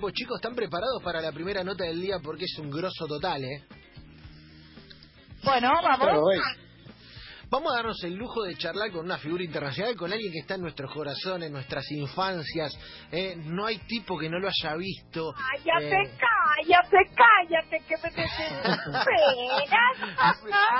[0.00, 2.16] Pues chicos, ¿están preparados para la primera nota del día?
[2.22, 3.64] Porque es un grosso total, ¿eh?
[5.44, 6.22] Bueno, vamos.
[7.50, 10.54] Vamos a darnos el lujo de charlar con una figura internacional, con alguien que está
[10.54, 12.72] en nuestros corazones, en nuestras infancias.
[13.10, 13.34] ¿eh?
[13.36, 15.34] No hay tipo que no lo haya visto.
[15.34, 18.78] Cállate, Eh, cállate, cállate, que me desesperas.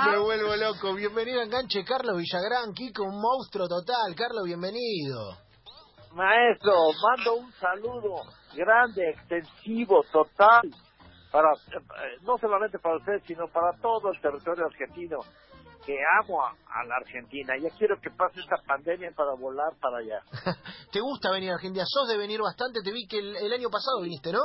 [0.11, 0.95] Me vuelvo loco.
[0.95, 4.15] Bienvenido a Enganche, Carlos Villagrán, Kiko, un monstruo total.
[4.15, 5.37] Carlos, bienvenido.
[6.13, 6.73] Maestro,
[7.15, 10.61] mando un saludo grande, extensivo, total,
[11.31, 15.19] para eh, no solamente para usted, sino para todo el territorio argentino,
[15.85, 17.55] que amo a, a la Argentina.
[17.57, 20.21] Ya quiero que pase esta pandemia para volar para allá.
[20.91, 21.85] ¿Te gusta venir a Argentina?
[21.87, 22.81] ¿Sos de venir bastante?
[22.83, 24.41] Te vi que el, el año pasado viniste, ¿no?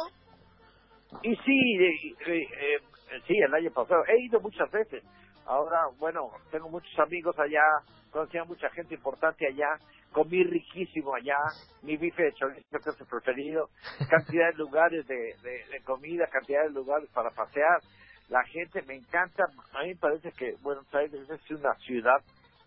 [1.23, 5.05] Y sí, eh, eh, eh, sí, el año pasado he ido muchas veces.
[5.47, 7.63] Ahora, bueno, tengo muchos amigos allá,
[8.11, 9.79] conocí a mucha gente importante allá,
[10.13, 11.39] comí riquísimo allá,
[11.83, 13.69] mi bife de chorizo que es el preferido,
[14.11, 17.81] cantidad de lugares de, de, de comida, cantidad de lugares para pasear.
[18.29, 22.21] La gente me encanta, a mí me parece que Buenos Aires es una ciudad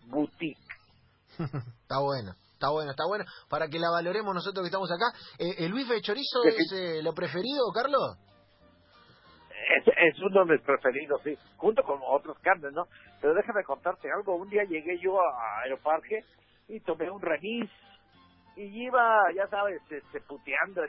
[0.06, 0.58] boutique.
[1.38, 2.34] está bueno.
[2.60, 3.24] Está bueno, está bueno.
[3.48, 5.16] Para que la valoremos nosotros que estamos acá.
[5.38, 8.18] Eh, ¿El bife de chorizo es eh, lo preferido, Carlos?
[9.70, 12.86] Es, es uno de mis preferidos, sí, junto con otros carnes, ¿no?
[13.20, 14.34] Pero déjame contarte algo.
[14.34, 16.24] Un día llegué yo a Aeroparque
[16.68, 17.70] y tomé un remis
[18.56, 20.82] y iba, ya sabes, este, puteando.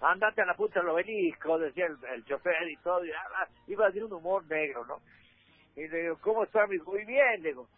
[0.00, 3.04] Andate a la puta del obelisco, decía el, el chofer y todo.
[3.04, 3.10] Y,
[3.66, 4.98] iba de un humor negro, ¿no?
[5.76, 6.92] Y le digo, ¿cómo está, amigo?
[6.92, 7.68] Muy bien, le digo.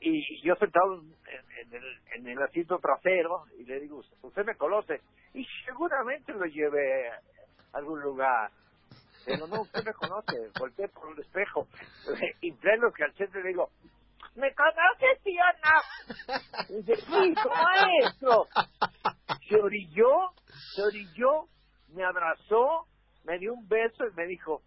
[0.00, 4.54] Y yo sentado en, en el, en el asiento trasero y le digo, usted me
[4.54, 5.00] conoce.
[5.34, 7.20] Y seguramente lo llevé a
[7.72, 8.50] algún lugar.
[9.24, 10.50] Pero no, usted me conoce.
[10.58, 11.66] Volteé por el espejo.
[12.40, 12.52] Y
[12.92, 13.70] que al centro le digo,
[14.34, 16.76] ¿me conoces, sí o no?
[16.76, 18.46] Y dice, sí, maestro.
[19.48, 20.32] Se orilló,
[20.74, 21.46] se orilló,
[21.94, 22.86] me abrazó,
[23.24, 24.62] me dio un beso y me dijo,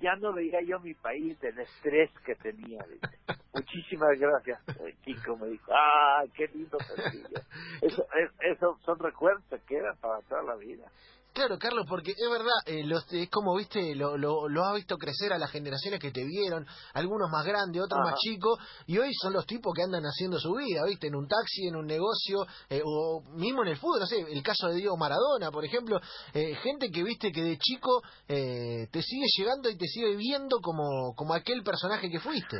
[0.00, 2.84] ya no veía yo mi país del estrés que tenía.
[2.88, 3.18] dice.
[3.54, 5.36] Muchísimas gracias, eh, Kiko.
[5.36, 7.40] Me dijo, ¡ay, qué lindo sencillo!
[7.82, 10.90] Eso, es- eso son recuerdos que quedan para toda la vida.
[11.32, 14.98] Claro, Carlos, porque es verdad, eh, los, es como, viste, lo, lo, lo has visto
[14.98, 18.10] crecer a las generaciones que te vieron, algunos más grandes, otros Ajá.
[18.10, 21.26] más chicos, y hoy son los tipos que andan haciendo su vida, viste, en un
[21.26, 24.76] taxi, en un negocio, eh, o mismo en el fútbol, no sé, el caso de
[24.76, 26.00] Diego Maradona, por ejemplo,
[26.34, 30.58] eh, gente que, viste, que de chico eh, te sigue llegando y te sigue viendo
[30.60, 32.58] como, como aquel personaje que fuiste.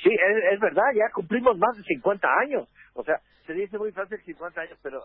[0.00, 2.68] Sí, es, es verdad, ya cumplimos más de 50 años.
[2.94, 5.00] O sea, se dice muy fácil 50 años, pero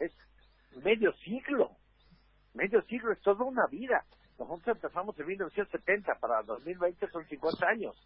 [0.00, 0.12] es
[0.82, 1.70] medio siglo.
[2.54, 4.04] Medio siglo es toda una vida.
[4.38, 7.96] Nosotros empezamos en 1970, para 2020 son 50 años.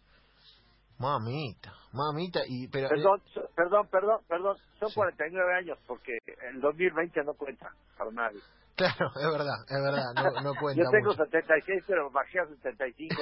[0.99, 2.87] Mamita, mamita, y pero...
[2.87, 6.17] eh, Perdón, so- perdón, perdón, perdón, son 49 años porque
[6.49, 8.39] el 2020 no cuenta para nadie.
[8.75, 11.23] Claro, es verdad, es verdad, no, no cuenta Yo tengo mucho.
[11.25, 13.15] 76, pero bajé a 75.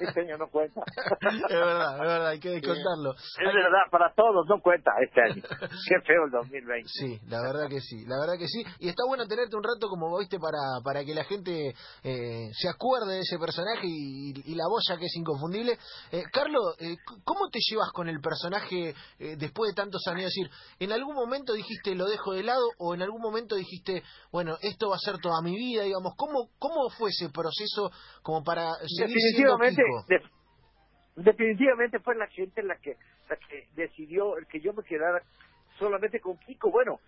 [0.00, 0.80] Este año no cuenta.
[1.20, 3.12] es verdad, es verdad, hay que descontarlo.
[3.14, 5.42] Es verdad, para todos no cuenta este año.
[5.88, 6.88] Qué feo el 2020.
[6.88, 8.64] Sí, la verdad que sí, la verdad que sí.
[8.80, 12.68] Y está bueno tenerte un rato como viste para, para que la gente eh, se
[12.68, 15.78] acuerde de ese personaje y, y la boya que es inconfundible.
[16.12, 20.26] Eh, Carlos, eh, ¿cómo te llevas con el personaje eh, después de tantos años?
[20.26, 20.50] Es decir,
[20.80, 24.90] ¿en algún momento dijiste lo dejo de lado o en algún momento dijiste, bueno, esto
[24.90, 26.14] va a ser toda mi vida, digamos?
[26.16, 27.90] ¿Cómo, cómo fue ese proceso
[28.22, 30.22] como para seguir definitivamente de-
[31.16, 32.96] definitivamente fue la gente la que
[33.28, 35.22] la que decidió el que yo me quedara
[35.78, 36.70] solamente con Kiko.
[36.70, 37.00] Bueno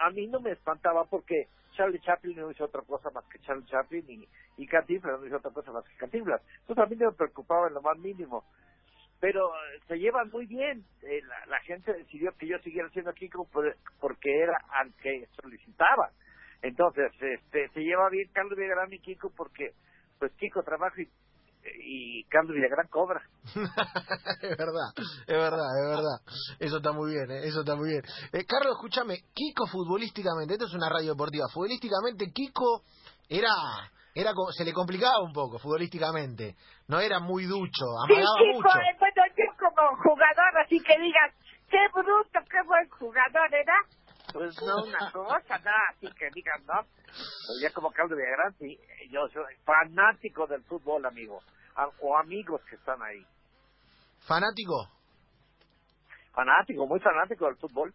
[0.00, 3.64] a mí no me espantaba porque Charlie Chaplin no hizo otra cosa más que Charlie
[3.66, 4.28] Chaplin y,
[4.62, 7.68] y Cantinflas no hizo otra cosa más que Cantinflas entonces a mí no me preocupaba
[7.68, 8.44] en lo más mínimo.
[9.20, 10.84] Pero eh, se llevan muy bien.
[11.02, 15.26] Eh, la, la gente decidió que yo siguiera siendo Kiko por- porque era al que
[15.42, 16.12] solicitaba
[16.62, 19.72] entonces este se lleva bien Carlos Villagrán y Kiko porque
[20.18, 21.08] pues Kiko trabaja y
[21.84, 23.20] y Carlos Villagrán cobra.
[23.44, 24.88] es verdad,
[25.26, 26.18] es verdad, es verdad.
[26.60, 27.40] Eso está muy bien, ¿eh?
[27.46, 28.02] eso está muy bien.
[28.32, 32.82] Eh, Carlos, escúchame, Kiko futbolísticamente, esto es una radio deportiva, futbolísticamente Kiko
[33.28, 33.50] era,
[34.14, 36.56] era como- se le complicaba un poco futbolísticamente,
[36.86, 38.78] no era muy ducho, Sí, amagaba chico, mucho.
[38.80, 41.34] eh, bueno, yo como jugador, así que digas,
[41.68, 43.74] qué bruto, qué buen jugador era.
[44.32, 46.82] Pues no una cosa, nada, así que digan, ¿no?
[47.06, 48.78] Pero ya como Carlos Villagrán, sí,
[49.10, 51.40] yo soy fanático del fútbol, amigo.
[52.00, 53.24] O amigos que están ahí.
[54.26, 54.90] Fanático,
[56.32, 57.92] Fanático, muy fanático del fútbol.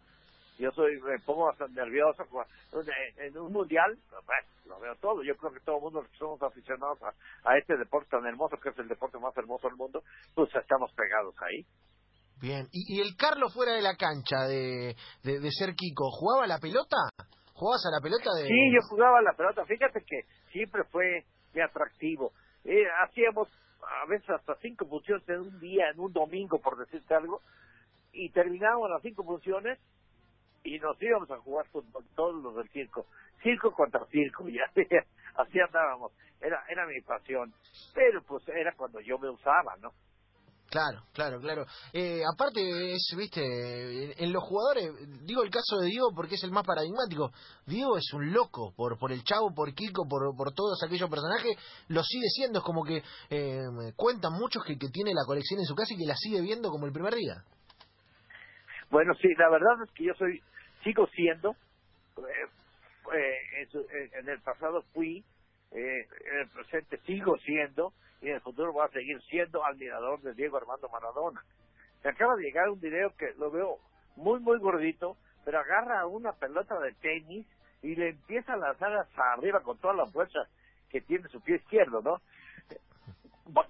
[0.58, 2.24] Yo soy, me pongo bastante nervioso.
[3.18, 5.22] En, un mundial, bueno, lo veo todo.
[5.22, 7.12] Yo creo que todo el mundo que somos aficionados a,
[7.50, 10.02] a este deporte tan hermoso, que es el deporte más hermoso del mundo,
[10.34, 11.66] pues estamos pegados ahí.
[12.40, 12.68] Bien.
[12.72, 16.96] ¿Y, y el Carlos fuera de la cancha de, de, ser Kiko, jugaba la pelota?
[17.52, 18.30] ¿Jugabas a la pelota?
[18.36, 18.48] De...
[18.48, 19.64] Sí, yo jugaba a la pelota.
[19.64, 20.22] Fíjate que
[20.52, 22.32] siempre fue muy atractivo.
[22.64, 23.48] Eh, hacíamos
[24.02, 27.40] a veces hasta cinco funciones en un día, en un domingo, por decirte algo,
[28.12, 29.78] y terminábamos las cinco funciones
[30.64, 33.06] y nos íbamos a jugar fútbol, todos los del circo.
[33.42, 34.64] Circo contra circo, ya
[35.36, 36.12] así andábamos.
[36.40, 37.52] Era, era mi pasión.
[37.94, 39.90] Pero pues era cuando yo me usaba, ¿no?
[40.74, 41.66] Claro, claro, claro.
[41.92, 43.40] Eh, aparte, es, viste,
[44.20, 44.90] en, los jugadores,
[45.24, 47.30] digo el caso de Diego porque es el más paradigmático.
[47.64, 51.56] Diego es un loco por por el Chavo, por Kiko, por, por todos aquellos personajes.
[51.86, 53.62] Lo sigue siendo, es como que eh,
[53.94, 56.70] cuentan muchos que, que tiene la colección en su casa y que la sigue viendo
[56.70, 57.44] como el primer día.
[58.90, 60.42] Bueno, sí, la verdad es que yo soy,
[60.82, 61.52] sigo siendo,
[62.18, 62.48] eh,
[63.14, 65.22] eh, en, en el pasado fui,
[65.70, 70.20] eh, en el presente sigo siendo, y en el futuro voy a seguir siendo admirador
[70.22, 71.42] de Diego Armando Maradona.
[72.02, 73.78] Me acaba de llegar un video que lo veo
[74.16, 77.46] muy, muy gordito, pero agarra una pelota de tenis
[77.82, 80.40] y le empieza a lanzar hacia arriba con toda la fuerza
[80.90, 82.20] que tiene su pie izquierdo, ¿no?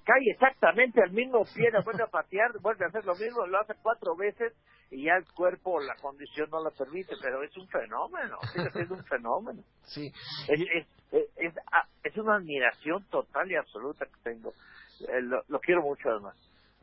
[0.05, 3.61] Cae exactamente al mismo pie, la vuelve a patear, vuelve a hacer lo mismo, lo
[3.61, 4.53] hace cuatro veces
[4.91, 8.94] y ya el cuerpo, la condición no lo permite, pero es un fenómeno, sigue siendo
[8.94, 9.62] un fenómeno.
[9.82, 10.06] Sí.
[10.49, 14.53] Es, es, es, es, ah, es una admiración total y absoluta que tengo.
[15.09, 16.37] Eh, lo, lo quiero mucho además.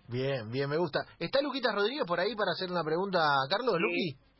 [0.10, 1.00] Bien, bien, me gusta.
[1.20, 3.76] ¿Está Luquita Rodríguez por ahí para hacer una pregunta a Carlos?
[3.78, 3.82] Sí.
[3.82, 4.32] Luqui.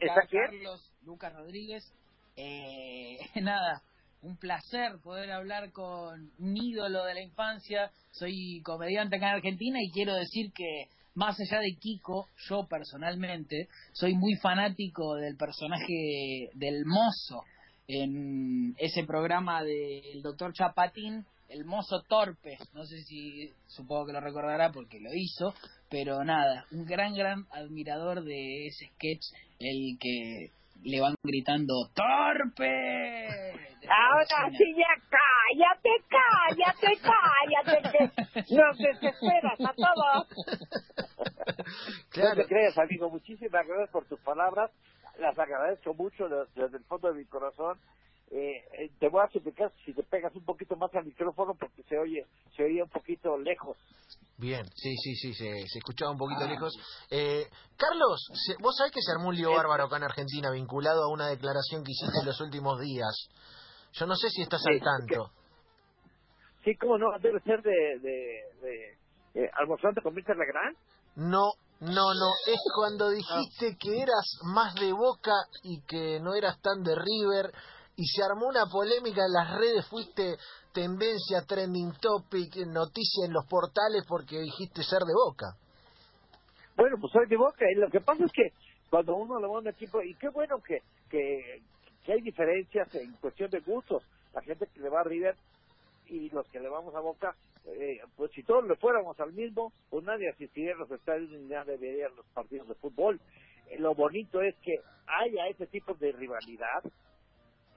[0.00, 0.44] ¿Está Acá quién?
[0.44, 1.94] Carlos Lucas Rodríguez.
[2.36, 3.82] Eh, nada,
[4.22, 7.90] un placer poder hablar con un ídolo de la infancia.
[8.10, 13.68] Soy comediante acá en Argentina y quiero decir que más allá de Kiko, yo personalmente
[13.92, 17.44] soy muy fanático del personaje del mozo
[17.88, 22.56] en ese programa del doctor Chapatín, el mozo torpe.
[22.74, 25.54] No sé si supongo que lo recordará porque lo hizo,
[25.88, 29.24] pero nada, un gran, gran admirador de ese sketch,
[29.58, 30.52] el que
[30.84, 33.52] le van gritando ¡Torpe!
[33.88, 37.90] Ahora sí ya cállate, cállate, cállate,
[38.44, 40.28] que nos desesperas a todos.
[42.16, 44.70] No te creas, amigo, muchísimas gracias por tus palabras.
[45.18, 47.78] Las agradezco mucho de- desde el fondo de mi corazón.
[48.30, 51.82] Eh, eh, te voy a suplicar si te pegas un poquito más al micrófono porque
[51.82, 52.24] se oye
[52.56, 53.76] se oye un poquito lejos.
[54.38, 56.72] Bien, sí, sí, sí, se, se escuchaba un poquito Ah, lejos.
[57.10, 57.44] Eh,
[57.76, 58.20] Carlos,
[58.60, 61.82] vos sabés que se armó un lío bárbaro acá en Argentina vinculado a una declaración
[61.84, 63.28] que hiciste en los últimos días.
[63.92, 65.30] Yo no sé si estás Sí, al tanto.
[66.64, 68.98] Sí, cómo no, debe ser de, de, de
[69.44, 70.36] eh, almorzando con Mr.
[70.36, 70.76] Legrand.
[71.16, 75.32] No, no, no, es cuando dijiste que eras más de Boca
[75.62, 77.52] y que no eras tan de River
[78.00, 80.38] y se armó una polémica en las redes, fuiste
[80.72, 85.52] tendencia, trending topic, noticia en los portales porque dijiste ser de Boca.
[86.76, 88.54] Bueno, pues soy de Boca y lo que pasa es que
[88.88, 90.80] cuando uno le va a un equipo, y qué bueno que,
[91.10, 91.60] que,
[92.10, 94.02] hay diferencias en cuestión de gustos,
[94.32, 95.36] la gente que le va a River
[96.06, 97.36] y los que le vamos a Boca,
[97.66, 101.48] eh, pues si todos le fuéramos al mismo, pues nadie asistiría a los estadios ni
[101.48, 103.20] nadie vería los partidos de fútbol.
[103.68, 106.82] Eh, lo bonito es que haya ese tipo de rivalidad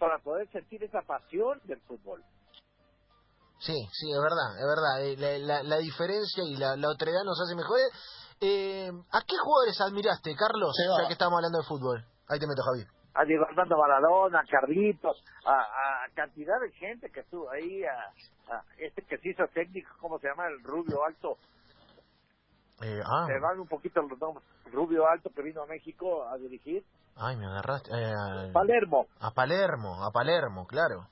[0.03, 2.21] para poder sentir esa pasión del fútbol.
[3.59, 5.01] Sí, sí, es verdad, es verdad.
[5.01, 7.87] Eh, La, la- la diferencia y la, la otredad nos hace mejores.
[8.41, 10.75] Eh, ¿A qué jugadores admiraste, Carlos?
[10.99, 12.03] Ya que estamos hablando de fútbol.
[12.27, 12.87] Ahí te meto, Javier.
[13.15, 18.11] a Diego Armando Maradona, a Carlitos, a, a cantidad de gente que estuvo ahí, a,
[18.53, 20.47] a este que se hizo técnico, ¿cómo se llama?
[20.47, 21.37] El Rubio Alto,
[22.81, 26.37] Eh, ah, se van un poquito los nombres, Rubio Alto que vino a México a
[26.37, 26.83] dirigir,
[27.15, 27.89] ay, me agarraste.
[27.91, 31.07] eh, Palermo, a Palermo, a Palermo, claro.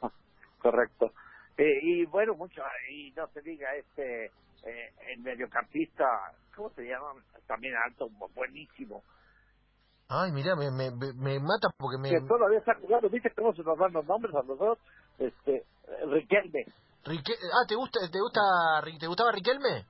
[0.58, 1.12] correcto.
[1.58, 4.26] Eh, y bueno, mucho, y no se diga este,
[4.62, 6.04] eh, el mediocampista,
[6.54, 7.12] ¿cómo se llama?
[7.46, 9.02] También alto, buenísimo,
[10.08, 12.10] Ay, mira, me, me, me- mata porque me...
[12.10, 14.78] que todavía está jugando, ¿viste cómo se nos dan los nombres a nosotros?
[15.18, 16.64] Este, eh, Riquelme,
[17.04, 18.40] Rique- Ah, ¿te gusta, te gusta,
[19.00, 19.84] te gustaba Riquelme?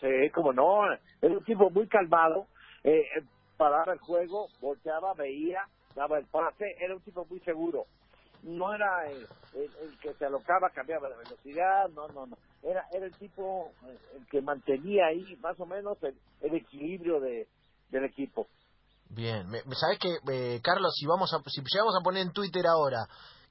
[0.00, 0.84] Sí, como no,
[1.22, 2.46] era un tipo muy calmado,
[2.84, 3.22] eh, eh,
[3.56, 5.62] paraba el juego, volteaba, veía,
[5.94, 7.86] daba el pase, era un tipo muy seguro.
[8.42, 12.36] No era el, el- el que se alocaba, cambiaba de velocidad, no, no, no.
[12.62, 17.18] Era, era el tipo, eh, el que mantenía ahí más o menos el, el equilibrio
[17.20, 17.48] de,
[17.90, 18.46] del equipo.
[19.08, 23.06] Bien, ¿sabés que, eh, Carlos, si vamos a, si llegamos a poner en Twitter ahora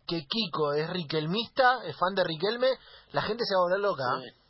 [0.08, 2.68] que Kiko es riquelmista, es fan de Riquelme,
[3.14, 4.04] la gente se va a volver loca.
[4.22, 4.45] ¿eh?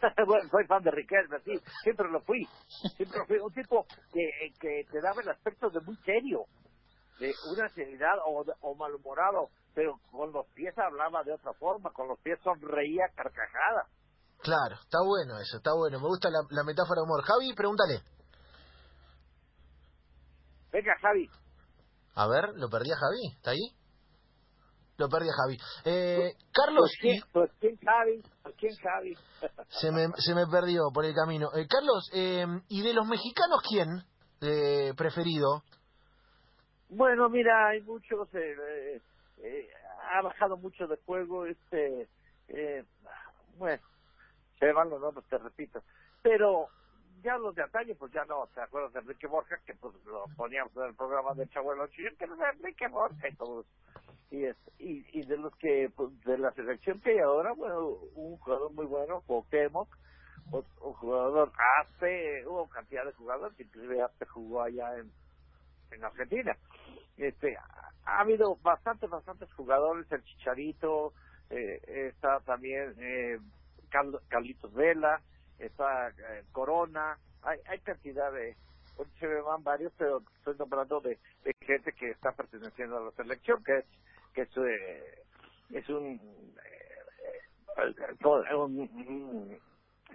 [0.26, 1.52] bueno, soy fan de Riquelme, sí,
[1.82, 2.46] siempre lo fui.
[2.96, 3.38] Siempre lo fui.
[3.38, 6.44] Un tipo que, que te daba el aspecto de muy serio,
[7.18, 12.08] de una seriedad o, o malhumorado, pero con los pies hablaba de otra forma, con
[12.08, 13.86] los pies sonreía carcajada.
[14.40, 15.98] Claro, está bueno eso, está bueno.
[15.98, 17.24] Me gusta la, la metáfora de humor.
[17.24, 18.02] Javi, pregúntale.
[20.70, 21.28] Venga, Javi.
[22.14, 23.77] A ver, lo perdí a Javi, ¿está ahí?
[24.98, 25.56] Lo perdí a Javi.
[25.84, 26.90] Eh, Carlos...
[26.90, 28.22] ¿Por quién, por quién Javi?
[28.42, 29.14] ¿Por quién Javi?
[29.68, 31.48] se, me, se me perdió por el camino.
[31.54, 34.02] Eh, Carlos, eh, ¿y de los mexicanos quién
[34.40, 35.62] eh, preferido?
[36.88, 38.28] Bueno, mira, hay muchos...
[38.34, 39.00] Eh,
[39.38, 39.68] eh,
[40.12, 42.08] ha bajado mucho de juego este...
[42.48, 42.84] Eh,
[43.56, 43.82] bueno,
[44.58, 45.80] se van los nombres, te repito.
[46.22, 46.66] Pero
[47.22, 49.56] ya los de antaño, pues ya no, ¿te acuerdas de Enrique Borja?
[49.64, 53.28] Que pues lo poníamos en el programa de Chabuelo Chillón, que no es Enrique Borja
[53.28, 53.66] y todos.
[54.30, 57.88] Y, es, y, y de los que, pues, de la selección que hay ahora, bueno,
[58.14, 59.88] un jugador muy bueno, Cuauhtémoc,
[60.52, 60.62] un,
[60.94, 65.10] jugador, Ape, hubo cantidad de jugadores, inclusive Ape jugó allá en,
[65.92, 66.56] en Argentina.
[67.16, 71.12] Este, ha, ha habido bastantes, bastantes jugadores, el Chicharito,
[71.50, 71.80] eh,
[72.12, 73.38] está también eh,
[73.90, 75.20] Carl- Carlitos Vela,
[75.58, 78.56] está eh, Corona, hay, hay cantidad de,
[78.96, 83.04] pues, se me van varios, pero estoy nombrando de, de gente que está perteneciendo a
[83.04, 83.84] la selección, que es,
[84.34, 85.24] que es, eh,
[85.70, 89.58] es un, eh, eh, un, un-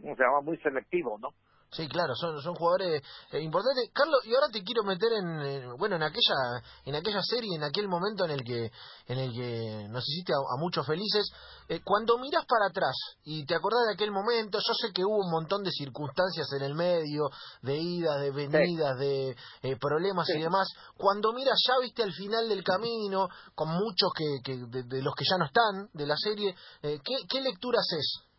[0.01, 0.41] ¿cómo se llama?
[0.41, 1.33] Muy selectivo, ¿no?
[1.75, 3.01] Sí, claro, son, son jugadores
[3.31, 3.89] eh, importantes.
[3.91, 7.63] Carlos, y ahora te quiero meter en, eh, bueno, en aquella, en aquella serie, en
[7.63, 8.71] aquel momento en el que,
[9.07, 11.31] en el que nos hiciste a, a muchos felices.
[11.67, 15.17] Eh, cuando miras para atrás y te acordás de aquel momento, yo sé que hubo
[15.17, 17.29] un montón de circunstancias en el medio,
[17.63, 19.35] de idas, de venidas, de
[19.79, 20.67] problemas y demás.
[20.95, 25.15] Cuando miras ya viste al final del camino, con muchos que, que de, de los
[25.15, 28.32] que ya no están de la serie, ¿qué, ¿qué lectura haces?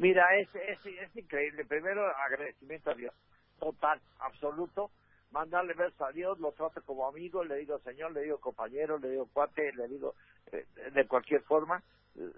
[0.00, 1.66] Mira, es, es, es increíble.
[1.66, 3.14] Primero, agradecimiento a Dios.
[3.58, 4.90] Total, absoluto.
[5.30, 9.10] Mandarle besos a Dios, lo trato como amigo, le digo señor, le digo compañero, le
[9.10, 10.14] digo cuate, le digo
[10.52, 10.64] eh,
[10.94, 11.82] de cualquier forma.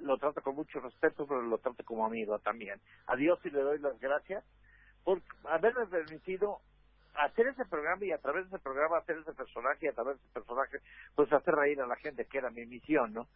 [0.01, 2.81] Lo trato con mucho respeto, pero lo trato como amigo también.
[3.07, 4.45] A Dios sí le doy las gracias
[5.05, 6.59] por haberme permitido
[7.15, 10.19] hacer ese programa y a través de ese programa hacer ese personaje y a través
[10.19, 10.79] de ese personaje
[11.15, 13.29] pues hacer reír a la gente que era mi misión no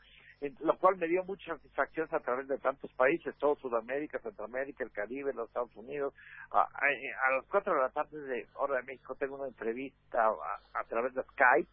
[0.60, 4.90] lo cual me dio mucha satisfacción a través de tantos países todo Sudamérica Centroamérica el
[4.92, 6.12] Caribe los Estados Unidos.
[6.50, 10.84] A, a- las cuatro de la tarde de hora de México tengo una entrevista a,
[10.84, 11.70] través de Skype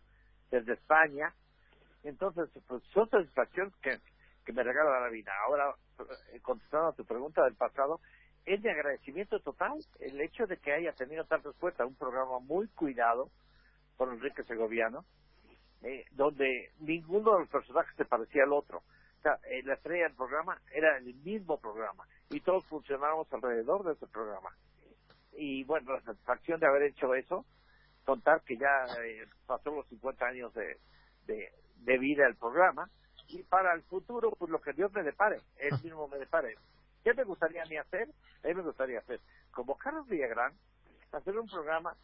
[0.51, 1.34] desde España.
[2.03, 3.98] Entonces pues son satisfacciones que,
[4.46, 5.32] que me regala la vida.
[5.46, 5.75] Ahora
[6.34, 8.00] eh, contestando a tu pregunta del pasado
[8.46, 12.67] es de agradecimiento total el hecho de que haya tenido tal respuesta, un programa muy
[12.70, 13.29] cuidado
[13.98, 15.05] por Enrique Segoviano,
[15.84, 18.80] eh, donde ninguno de los personajes se parecía al otro.
[18.80, 23.84] O sea, eh, la estrella del programa era el mismo programa y todos funcionábamos alrededor
[23.84, 24.50] de ese programa.
[25.34, 27.46] Y bueno, la satisfacción de haber hecho eso,
[28.06, 30.78] contar que ya eh, pasó los 50 años de,
[31.25, 32.90] de, de vida el programa,
[33.30, 36.56] y para el futuro, pues lo que Dios me depare, Él mismo me depare.
[37.04, 38.10] ¿Qué me gustaría a mí hacer?
[38.44, 39.20] A mí me gustaría hacer,
[39.52, 40.54] como Carlos Villagrán,
[41.12, 41.96] hacer un programa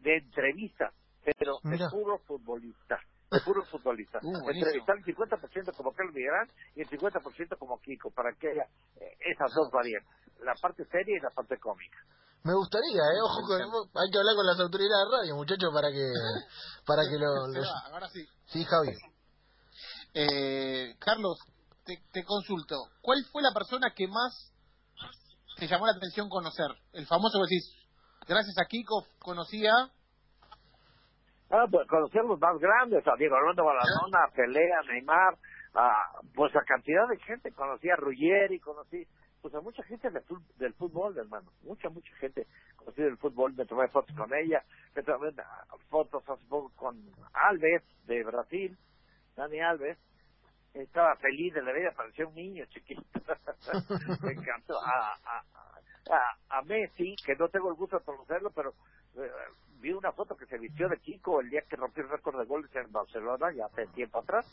[0.00, 0.92] de entrevistas,
[1.36, 1.86] pero Mira.
[1.86, 2.98] de puro futbolista.
[3.30, 4.18] De puro futbolista.
[4.22, 4.48] Uh.
[4.50, 8.64] Entrevistar el 50% como Carlos Villagrán y el 50% como Kiko, para que haya
[8.96, 10.08] eh, esas dos variantes,
[10.40, 11.98] la parte seria y la parte cómica.
[12.44, 15.90] Me gustaría, eh, ojo, con- hay que hablar con las autoridades de radio, muchachos, para
[15.92, 16.08] que,
[16.86, 18.24] para que lo, lo- Seba, ahora sí.
[18.46, 18.96] sí, Javi.
[20.14, 21.38] Eh, Carlos,
[21.84, 22.76] te, te consulto.
[23.02, 24.52] ¿Cuál fue la persona que más
[25.58, 26.70] te llamó la atención conocer?
[26.92, 27.74] El famoso que decís,
[28.26, 29.72] gracias a Kiko conocía.
[31.50, 35.34] Ah, pues los más grandes, a Diego Armando Maradona, a Pelé, a Neymar,
[35.74, 37.52] a, pues a cantidad de gente.
[37.52, 39.06] Conocí a Ruggeri, conocí
[39.40, 40.22] pues a mucha gente del,
[40.56, 41.50] del fútbol, hermano.
[41.62, 43.54] Mucha, mucha gente conocí del fútbol.
[43.54, 44.62] Me tomé fotos con ella,
[44.94, 47.00] me tomé ah, fotos hace poco con
[47.32, 48.76] Alves, de Brasil,
[49.34, 49.98] Dani Alves.
[50.74, 53.02] Estaba feliz de la vida, parecía un niño chiquito.
[54.22, 54.78] me encantó.
[54.78, 55.42] A, a,
[56.10, 58.74] a, a Messi, que no tengo el gusto de conocerlo, pero
[59.16, 59.30] eh,
[59.80, 62.46] vi una foto que se vistió de Kiko el día que rompió el récord de
[62.46, 64.46] goles en Barcelona, ya hace tiempo atrás.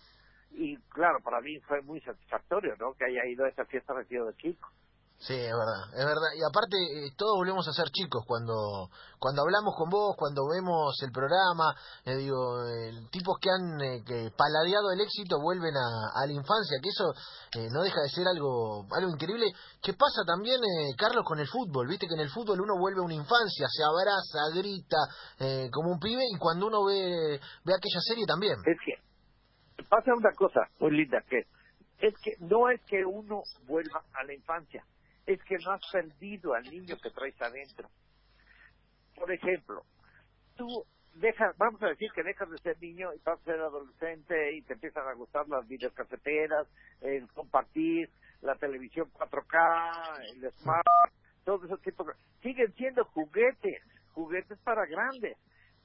[0.52, 2.94] Y claro, para mí fue muy satisfactorio, ¿no?
[2.94, 4.70] Que haya ido a esa fiesta vestido de Kiko.
[5.18, 6.30] Sí, es verdad, es verdad.
[6.38, 11.02] Y aparte, eh, todos volvemos a ser chicos cuando cuando hablamos con vos, cuando vemos
[11.02, 11.74] el programa.
[12.04, 16.34] eh, digo, eh, tipos que han eh, que paladeado el éxito vuelven a, a la
[16.34, 17.10] infancia, que eso
[17.58, 19.52] eh, no deja de ser algo algo increíble.
[19.82, 20.60] ¿Qué pasa también,
[20.98, 21.88] Carlos, con el fútbol?
[21.88, 24.98] Viste que en el fútbol uno vuelve a una infancia, se abraza, grita
[25.72, 28.58] como un pibe, y cuando uno ve, ve aquella serie también.
[28.66, 31.48] Es que pasa una cosa muy linda, que
[32.00, 34.84] es que no es que uno vuelva a la infancia,
[35.26, 37.90] es que no has perdido al niño que traes adentro.
[39.16, 39.84] Por ejemplo,
[40.56, 44.54] tú dejas, vamos a decir que dejas de ser niño y vas a ser adolescente
[44.54, 46.68] y te empiezan a gustar las videocafeteras,
[47.02, 48.10] el compartir,
[48.42, 51.14] la televisión 4K, el smart,
[51.44, 53.82] todo ese tipo de siguen siendo juguetes,
[54.14, 55.38] juguetes para grandes,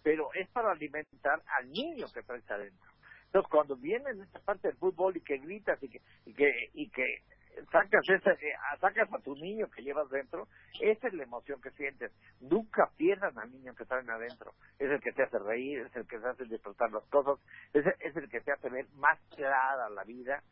[0.02, 2.90] pero es para alimentar al niño que traes adentro.
[3.26, 6.50] Entonces, cuando viene en esta parte del fútbol y que gritas y que y que,
[6.74, 7.22] y que
[7.70, 10.48] sacas ese, eh, sacas a tu niño que llevas dentro,
[10.80, 12.12] esa es la emoción que sientes.
[12.40, 14.52] Nunca pierdan al niño que traen adentro.
[14.78, 17.38] Es el que te hace reír, es el que te hace disfrutar las cosas,
[17.72, 20.42] es, es el que te hace ver más clara la vida.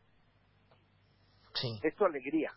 [1.55, 1.81] Sí.
[1.83, 2.53] Es tu alegría.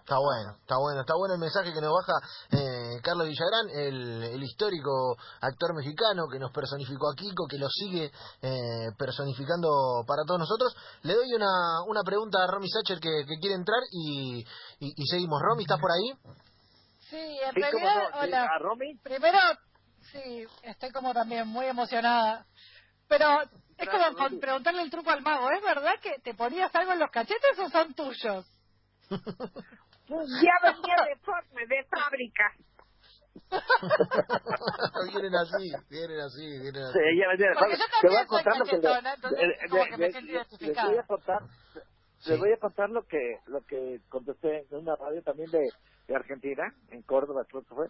[0.00, 2.18] Está bueno, está bueno, está bueno el mensaje que nos baja
[2.50, 7.68] eh, Carlos Villagrán, el, el histórico actor mexicano que nos personificó a Kiko, que lo
[7.68, 8.10] sigue
[8.42, 10.74] eh, personificando para todos nosotros.
[11.02, 14.40] Le doy una, una pregunta a Romy Sacher que, que quiere entrar y,
[14.80, 15.40] y, y seguimos.
[15.40, 16.12] Romy, ¿estás por ahí?
[17.10, 18.20] Sí, en Sí, ¿cómo realidad, no?
[18.20, 18.42] Hola.
[18.44, 18.96] ¿A Romy?
[19.02, 19.38] Primero,
[20.12, 22.46] sí, estoy como también muy emocionada.
[23.08, 23.26] Pero
[23.76, 25.50] es como con preguntarle el truco al mago.
[25.50, 28.46] ¿Es verdad que te ponías algo en los cachetes o son tuyos?
[30.42, 32.52] Ya venía deforme de fábrica.
[35.12, 36.92] vienen así, vienen así, vienen así.
[36.92, 37.84] Sí, ella venía de fábrica.
[38.00, 41.42] Te voy a contar lo que les voy a contar
[42.22, 42.30] Sí.
[42.32, 45.70] les voy a contar lo que lo que contesté en una radio también de,
[46.06, 47.86] de Argentina en Córdoba creo que fue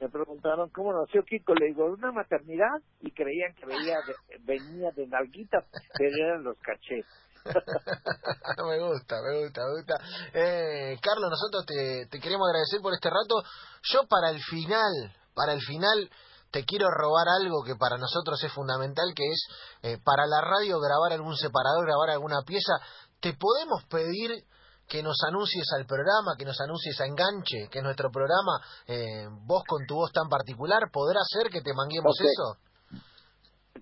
[0.00, 4.90] me preguntaron cómo nació Kiko le digo una maternidad y creían que veía de- venía
[4.96, 5.64] de nalguitas
[5.96, 7.06] pero eran los cachés
[8.68, 9.94] me gusta, me gusta, me gusta.
[10.32, 13.42] Eh, Carlos, nosotros te, te queremos agradecer por este rato.
[13.82, 16.10] Yo para el final, para el final,
[16.50, 19.46] te quiero robar algo que para nosotros es fundamental, que es
[19.82, 22.74] eh, para la radio grabar algún separador, grabar alguna pieza.
[23.20, 24.44] ¿Te podemos pedir
[24.88, 29.26] que nos anuncies al programa, que nos anuncies a Enganche, que es nuestro programa, eh,
[29.46, 30.90] vos con tu voz tan particular?
[30.92, 32.58] ¿Podrá ser que te manguemos eso?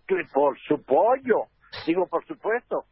[0.07, 1.47] que por su pollo
[1.87, 2.85] digo por supuesto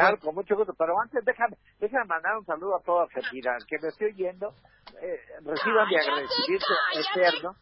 [0.00, 3.66] claro con mucho gusto pero antes déjame déjame mandar un saludo a toda Argentina el
[3.66, 4.54] que me estoy oyendo
[5.00, 7.56] eh, reciban mi agradecimiento eterno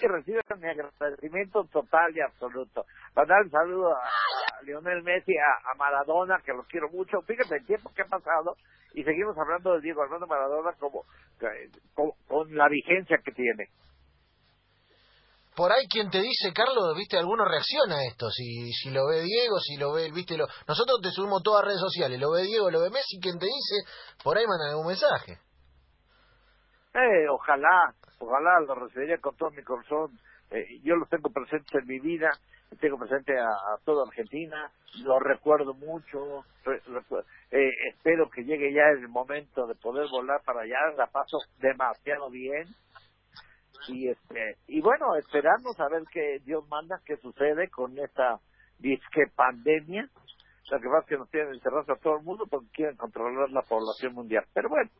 [0.00, 2.84] que reciban mi agradecimiento total y absoluto.
[3.14, 7.20] Mandar un saludo a, a Lionel Messi, a, a Maradona, que los quiero mucho.
[7.22, 8.56] Fíjate el tiempo que ha pasado
[8.94, 11.04] y seguimos hablando de Diego Armando Maradona como,
[11.94, 13.68] con, con la vigencia que tiene.
[15.58, 19.58] Por ahí quien te dice, Carlos, viste, alguno reacciona a esto, si, lo ve Diego,
[19.58, 20.46] si lo ve, viste, lo...
[20.68, 23.46] nosotros te subimos todas las redes sociales, lo ve Diego, lo ve Messi, quien te
[23.46, 23.82] dice,
[24.22, 25.42] por ahí mandan algún mensaje.
[26.94, 30.16] Eh, ojalá, ojalá lo recibiría con todo mi corazón.
[30.52, 32.30] Eh, yo los tengo presentes en mi vida,
[32.78, 34.70] tengo presente a, toda Argentina,
[35.02, 36.44] lo recuerdo mucho,
[37.50, 42.30] eh, espero que llegue ya el momento de poder volar para allá, la paso demasiado
[42.30, 42.68] bien.
[43.86, 48.40] Y este y bueno, esperamos a ver qué Dios manda, qué sucede con esta
[48.78, 50.08] disque pandemia.
[50.70, 53.62] Lo que pasa que nos tienen encerrados a todo el mundo porque quieren controlar la
[53.62, 54.44] población mundial.
[54.52, 54.90] Pero bueno,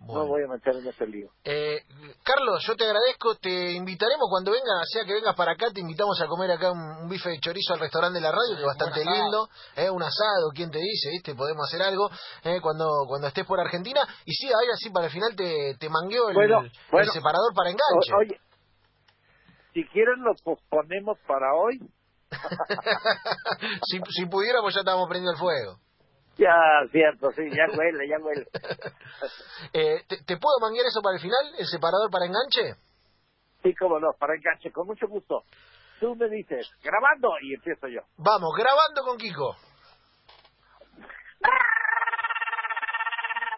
[0.00, 0.22] Bueno.
[0.22, 1.28] no voy a meter en ese lío.
[1.44, 1.80] Eh,
[2.24, 6.20] Carlos, yo te agradezco, te invitaremos cuando vengas, sea que vengas para acá, te invitamos
[6.20, 8.66] a comer acá un, un bife de chorizo al restaurante de la radio, que es
[8.66, 12.10] bastante lindo, eh, un asado, quién te dice, viste, podemos hacer algo
[12.44, 15.88] eh, cuando cuando estés por Argentina, y sí, ahí así para el final te, te
[15.88, 18.12] mangueo el, Bueno, el separador para enganche.
[18.14, 18.40] O- oye,
[19.74, 21.78] si quieren lo posponemos para hoy.
[23.84, 25.78] si, si pudiéramos ya estábamos prendiendo el fuego.
[26.38, 26.54] Ya,
[26.92, 28.46] cierto, sí, ya huele, ya huele.
[29.74, 31.54] Eh, ¿te, te puedo manguear eso para el final?
[31.58, 32.78] ¿El separador para enganche?
[33.62, 35.42] Sí, cómo no, para enganche, con mucho gusto.
[35.98, 38.02] Tú me dices, grabando, y empiezo yo.
[38.16, 39.56] Vamos, grabando con Kiko.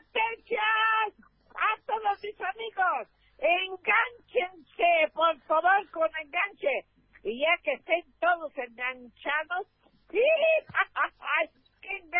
[0.01, 1.13] ¡Atención!
[1.55, 6.87] A todos mis amigos, enganchense, por favor, con enganche.
[7.25, 9.67] Y ya que estén todos enganchados,
[10.11, 10.19] ¡sí!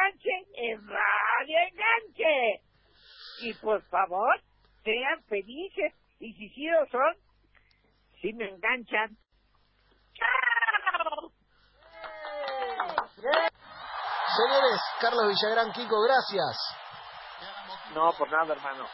[0.01, 2.63] que enganchen en Radio Enganche.
[3.43, 4.41] Y por favor,
[4.85, 5.95] sean felices.
[6.19, 7.17] Y si sí lo son,
[8.21, 9.17] si me enganchan.
[10.15, 11.33] ¡Chao!
[14.37, 16.77] Señores, Carlos Villagrán, Kiko, gracias.
[17.95, 18.87] No, por nada, hermano.